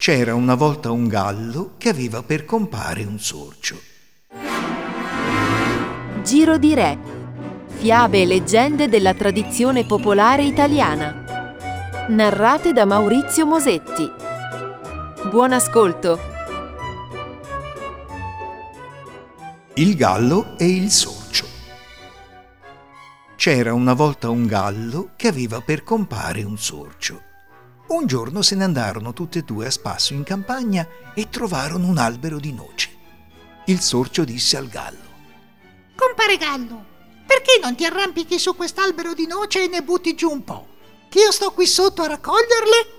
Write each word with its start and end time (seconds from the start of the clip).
C'era 0.00 0.32
una 0.36 0.54
volta 0.54 0.92
un 0.92 1.08
gallo 1.08 1.72
che 1.76 1.88
aveva 1.88 2.22
per 2.22 2.44
compare 2.44 3.02
un 3.02 3.18
sorcio. 3.18 3.76
Giro 6.22 6.56
di 6.56 6.72
Re. 6.72 6.98
Fiabe 7.66 8.22
e 8.22 8.24
leggende 8.24 8.88
della 8.88 9.12
tradizione 9.12 9.84
popolare 9.84 10.44
italiana. 10.44 11.56
Narrate 12.10 12.72
da 12.72 12.84
Maurizio 12.84 13.44
Mosetti. 13.44 14.08
Buon 15.30 15.52
ascolto. 15.52 16.20
Il 19.74 19.96
gallo 19.96 20.56
e 20.58 20.70
il 20.70 20.90
sorcio. 20.90 21.44
C'era 23.34 23.74
una 23.74 23.94
volta 23.94 24.30
un 24.30 24.46
gallo 24.46 25.10
che 25.16 25.26
aveva 25.26 25.60
per 25.60 25.82
compare 25.82 26.44
un 26.44 26.56
sorcio. 26.56 27.26
Un 27.88 28.06
giorno 28.06 28.42
se 28.42 28.54
ne 28.54 28.64
andarono 28.64 29.14
tutte 29.14 29.38
e 29.38 29.42
due 29.42 29.66
a 29.66 29.70
spasso 29.70 30.12
in 30.12 30.22
campagna 30.22 30.86
e 31.14 31.30
trovarono 31.30 31.86
un 31.86 31.96
albero 31.96 32.38
di 32.38 32.52
noce. 32.52 32.90
Il 33.64 33.80
sorcio 33.80 34.24
disse 34.24 34.58
al 34.58 34.68
gallo: 34.68 35.06
Compare 35.96 36.36
Gallo, 36.36 36.84
perché 37.26 37.58
non 37.62 37.74
ti 37.74 37.86
arrampichi 37.86 38.38
su 38.38 38.54
quest'albero 38.54 39.14
di 39.14 39.26
noce 39.26 39.64
e 39.64 39.68
ne 39.68 39.82
butti 39.82 40.14
giù 40.14 40.30
un 40.30 40.44
po'? 40.44 40.66
Che 41.08 41.18
io 41.18 41.32
sto 41.32 41.50
qui 41.52 41.66
sotto 41.66 42.02
a 42.02 42.08
raccoglierle? 42.08 42.96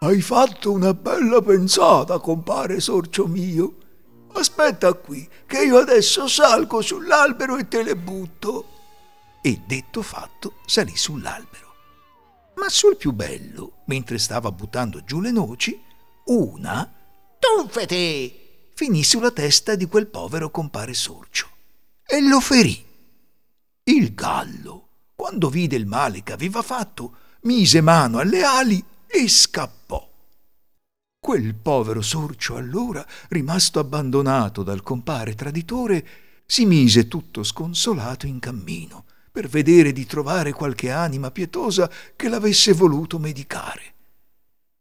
Hai 0.00 0.20
fatto 0.20 0.72
una 0.72 0.94
bella 0.94 1.40
pensata, 1.40 2.18
compare 2.18 2.80
sorcio 2.80 3.28
mio. 3.28 3.76
Aspetta 4.32 4.94
qui, 4.94 5.28
che 5.46 5.62
io 5.62 5.78
adesso 5.78 6.26
salgo 6.26 6.80
sull'albero 6.80 7.56
e 7.56 7.68
te 7.68 7.84
le 7.84 7.94
butto. 7.94 8.66
E 9.40 9.60
detto 9.64 10.02
fatto, 10.02 10.54
salì 10.66 10.96
sull'albero. 10.96 11.71
Ma 12.56 12.68
sul 12.68 12.96
più 12.96 13.12
bello, 13.12 13.82
mentre 13.86 14.18
stava 14.18 14.52
buttando 14.52 15.02
giù 15.04 15.20
le 15.20 15.30
noci, 15.30 15.80
una, 16.26 16.90
tuffete, 17.38 18.70
finì 18.74 19.02
sulla 19.02 19.30
testa 19.30 19.74
di 19.74 19.86
quel 19.86 20.06
povero 20.06 20.50
compare 20.50 20.94
sorcio 20.94 21.48
e 22.04 22.20
lo 22.20 22.40
ferì. 22.40 22.84
Il 23.84 24.14
gallo, 24.14 24.88
quando 25.14 25.48
vide 25.48 25.76
il 25.76 25.86
male 25.86 26.22
che 26.22 26.32
aveva 26.32 26.62
fatto, 26.62 27.16
mise 27.42 27.80
mano 27.80 28.18
alle 28.18 28.42
ali 28.44 28.84
e 29.06 29.28
scappò. 29.28 30.10
Quel 31.18 31.54
povero 31.54 32.02
sorcio 32.02 32.56
allora, 32.56 33.04
rimasto 33.28 33.78
abbandonato 33.78 34.62
dal 34.62 34.82
compare 34.82 35.34
traditore, 35.34 36.06
si 36.44 36.66
mise 36.66 37.08
tutto 37.08 37.42
sconsolato 37.42 38.26
in 38.26 38.38
cammino 38.38 39.04
per 39.32 39.48
vedere 39.48 39.92
di 39.92 40.04
trovare 40.04 40.52
qualche 40.52 40.90
anima 40.90 41.30
pietosa 41.30 41.90
che 42.14 42.28
l'avesse 42.28 42.74
voluto 42.74 43.18
medicare. 43.18 43.94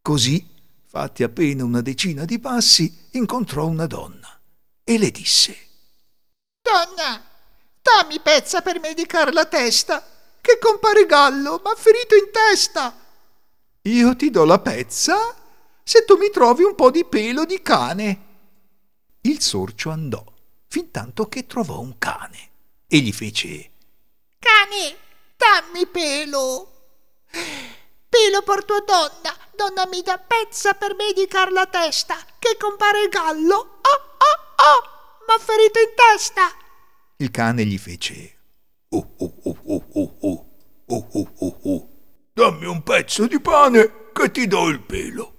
Così, 0.00 0.48
fatti 0.86 1.24
appena 1.24 1.64
una 1.64 1.80
decina 1.80 2.24
di 2.24 2.38
passi, 2.38 3.08
incontrò 3.10 3.66
una 3.66 3.86
donna 3.86 4.40
e 4.84 4.98
le 4.98 5.10
disse 5.10 5.56
Donna, 6.62 7.22
dammi 7.82 8.20
pezza 8.20 8.62
per 8.62 8.78
medicare 8.78 9.32
la 9.32 9.46
testa, 9.46 10.04
che 10.40 10.58
compare 10.60 11.06
Gallo 11.06 11.60
m'ha 11.62 11.74
ferito 11.74 12.14
in 12.14 12.30
testa. 12.30 12.96
Io 13.82 14.14
ti 14.14 14.30
do 14.30 14.44
la 14.44 14.60
pezza 14.60 15.34
se 15.82 16.04
tu 16.04 16.16
mi 16.16 16.30
trovi 16.30 16.62
un 16.62 16.74
po' 16.74 16.90
di 16.90 17.04
pelo 17.04 17.44
di 17.44 17.62
cane. 17.62 18.24
Il 19.22 19.40
sorcio 19.40 19.90
andò, 19.90 20.24
fin 20.66 20.90
tanto 20.92 21.28
che 21.28 21.46
trovò 21.46 21.80
un 21.80 21.98
cane, 21.98 22.50
e 22.86 22.98
gli 22.98 23.12
fece 23.12 23.70
Cane, 24.76 24.96
dammi 25.36 25.86
pelo. 25.86 26.72
Pelo 28.08 28.42
porto 28.42 28.74
a 28.74 28.84
donna, 28.86 29.34
donna 29.54 29.86
mi 29.86 30.02
dà 30.02 30.18
pezza 30.18 30.74
per 30.74 30.94
medicar 30.94 31.50
la 31.50 31.66
testa, 31.66 32.16
che 32.38 32.56
compare 32.58 33.08
Gallo, 33.08 33.54
oh 33.54 34.16
oh 34.18 34.38
oh, 34.56 35.24
m'ha 35.26 35.38
ferito 35.38 35.78
in 35.78 35.94
testa. 35.94 36.50
Il 37.16 37.30
cane 37.30 37.64
gli 37.64 37.78
fece 37.78 38.34
Oh 38.90 39.14
oh 39.18 39.34
oh 39.42 39.56
oh 39.64 39.84
oh 39.94 40.16
oh 40.20 40.46
oh 40.86 41.08
oh 41.12 41.32
oh 41.38 41.58
oh. 41.64 41.88
Dammi 42.34 42.66
un 42.66 42.82
pezzo 42.82 43.26
di 43.26 43.40
pane 43.40 44.10
che 44.12 44.30
ti 44.30 44.46
do 44.46 44.68
il 44.68 44.82
pelo. 44.82 45.34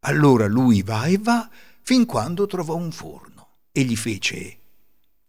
Allora 0.00 0.46
lui 0.46 0.82
va 0.82 1.06
e 1.06 1.18
va 1.18 1.48
fin 1.82 2.04
quando 2.04 2.46
trovò 2.46 2.74
un 2.74 2.92
forno 2.92 3.56
e 3.72 3.82
gli 3.82 3.96
fece 3.96 4.58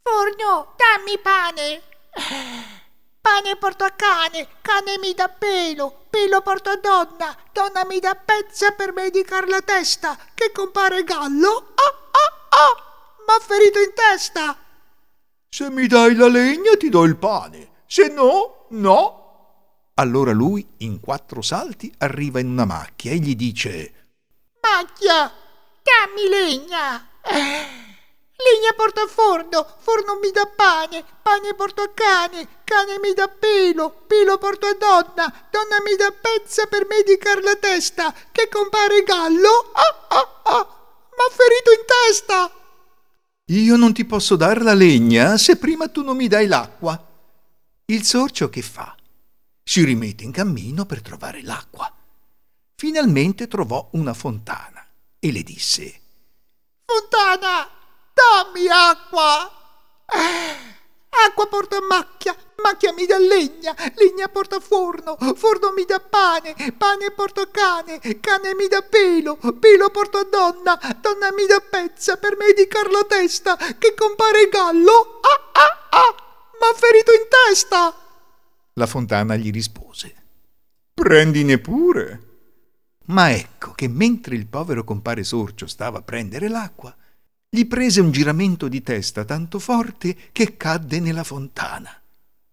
Forno, 0.03 0.75
dammi 0.75 1.19
pane. 1.19 2.79
Pane 3.21 3.55
porto 3.57 3.83
a 3.83 3.91
cane, 3.91 4.47
cane 4.61 4.97
mi 4.97 5.13
dà 5.13 5.29
pelo, 5.29 6.05
pelo 6.09 6.41
porto 6.41 6.71
a 6.71 6.77
donna, 6.77 7.37
donna 7.53 7.85
mi 7.85 7.99
dà 7.99 8.15
pezza 8.15 8.71
per 8.71 8.93
medicar 8.93 9.47
la 9.47 9.61
testa, 9.61 10.17
che 10.33 10.51
compare 10.51 11.03
Gallo, 11.03 11.49
oh 11.49 12.09
oh 12.11 12.31
oh, 12.49 13.23
m'ha 13.27 13.39
ferito 13.39 13.79
in 13.79 13.93
testa. 13.93 14.57
Se 15.49 15.69
mi 15.69 15.85
dai 15.85 16.15
la 16.15 16.27
legna 16.27 16.75
ti 16.77 16.89
do 16.89 17.03
il 17.03 17.15
pane, 17.15 17.83
se 17.85 18.07
no, 18.07 18.65
no. 18.69 19.19
Allora 19.95 20.31
lui, 20.31 20.67
in 20.77 20.99
quattro 20.99 21.43
salti, 21.43 21.93
arriva 21.99 22.39
in 22.39 22.47
una 22.47 22.65
macchia 22.65 23.11
e 23.11 23.17
gli 23.17 23.35
dice 23.35 23.93
Macchia, 24.61 25.31
dammi 25.83 26.27
legna. 26.27 27.07
Legna 28.43 28.73
porto 28.75 29.01
a 29.01 29.07
forno, 29.07 29.67
forno 29.79 30.17
mi 30.19 30.31
dà 30.31 30.45
pane, 30.47 31.03
pane 31.21 31.53
porto 31.53 31.81
a 31.83 31.89
cane, 31.93 32.61
cane 32.63 32.97
mi 32.99 33.13
dà 33.13 33.27
pelo, 33.27 34.03
pelo 34.07 34.37
porto 34.37 34.65
a 34.65 34.73
donna, 34.73 35.47
donna 35.51 35.81
mi 35.85 35.95
dà 35.95 36.11
pezza 36.11 36.65
per 36.65 36.87
medicar 36.87 37.43
la 37.43 37.55
testa, 37.55 38.13
che 38.31 38.49
compare 38.49 39.03
Gallo, 39.03 39.49
oh 39.49 40.15
oh 40.15 40.41
oh, 40.43 40.67
m'ha 41.15 41.29
ferito 41.29 41.71
in 41.71 41.85
testa. 41.85 42.51
Io 43.45 43.75
non 43.75 43.93
ti 43.93 44.05
posso 44.05 44.35
dar 44.35 44.61
la 44.61 44.73
legna 44.73 45.37
se 45.37 45.57
prima 45.57 45.89
tu 45.89 46.01
non 46.03 46.15
mi 46.15 46.27
dai 46.27 46.47
l'acqua. 46.47 46.99
Il 47.85 48.03
sorcio 48.05 48.49
che 48.49 48.61
fa? 48.61 48.95
Si 49.61 49.83
rimette 49.83 50.23
in 50.23 50.31
cammino 50.31 50.85
per 50.85 51.01
trovare 51.01 51.43
l'acqua. 51.43 51.93
Finalmente 52.75 53.47
trovò 53.47 53.89
una 53.91 54.13
fontana 54.13 54.83
e 55.19 55.31
le 55.31 55.43
disse 55.43 55.99
Fontana, 56.85 57.69
dammi 58.61 58.67
acqua. 58.69 59.51
Acqua 61.27 61.47
porta 61.47 61.81
macchia, 61.81 62.35
macchia 62.63 62.93
mi 62.93 63.05
dà 63.05 63.17
legna, 63.17 63.75
legna 63.95 64.29
porta 64.29 64.59
forno, 64.59 65.17
forno 65.35 65.73
mi 65.73 65.83
dà 65.83 65.99
pane, 65.99 66.55
pane 66.77 67.11
porto 67.11 67.41
a 67.41 67.47
cane, 67.47 67.99
cane 68.21 68.55
mi 68.55 68.67
dà 68.67 68.81
pelo, 68.81 69.37
pelo 69.59 69.89
porto 69.89 70.19
a 70.19 70.23
donna, 70.23 70.79
donna 71.01 71.31
mi 71.33 71.45
dà 71.45 71.59
pezza 71.59 72.15
per 72.15 72.37
medicar 72.37 72.89
la 72.89 73.03
testa, 73.03 73.57
che 73.57 73.93
compare 73.93 74.47
Gallo, 74.47 75.19
ah 75.21 75.51
ah 75.51 75.97
ah, 75.99 76.15
m'ha 76.59 76.77
ferito 76.77 77.11
in 77.11 77.27
testa. 77.27 77.93
La 78.73 78.87
fontana 78.87 79.35
gli 79.35 79.51
rispose 79.51 80.15
Prendine 80.93 81.57
pure. 81.57 82.29
Ma 83.07 83.31
ecco 83.31 83.73
che 83.73 83.89
mentre 83.89 84.35
il 84.35 84.47
povero 84.47 84.85
compare 84.85 85.23
sorcio 85.23 85.67
stava 85.67 85.99
a 85.99 86.03
prendere 86.03 86.47
l'acqua, 86.47 86.95
gli 87.53 87.65
prese 87.65 87.99
un 87.99 88.11
giramento 88.11 88.69
di 88.69 88.81
testa 88.81 89.25
tanto 89.25 89.59
forte 89.59 90.15
che 90.31 90.55
cadde 90.55 91.01
nella 91.01 91.25
fontana 91.25 91.91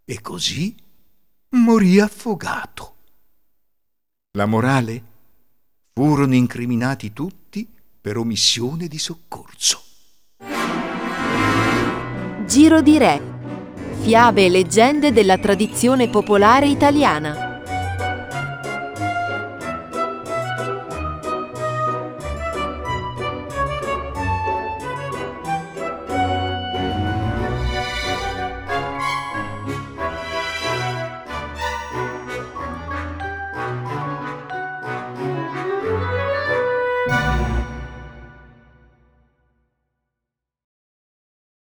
e 0.05 0.21
così 0.21 0.75
morì 1.51 2.01
affogato. 2.01 2.97
La 4.33 4.47
morale? 4.47 5.03
Furono 5.93 6.35
incriminati 6.35 7.13
tutti 7.13 7.65
per 8.01 8.17
omissione 8.17 8.89
di 8.89 8.99
soccorso. 8.99 9.83
Giro 12.45 12.81
di 12.83 12.99
Re. 12.99 13.23
Fiabe 14.01 14.47
e 14.47 14.49
leggende 14.49 15.13
della 15.13 15.39
tradizione 15.39 16.09
popolare 16.09 16.67
italiana. 16.67 17.58